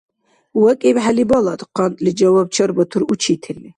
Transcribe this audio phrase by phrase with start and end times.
[0.61, 3.69] —ВакӀибхӀели, балад,— къантӀли жаваб чарбатур учителли.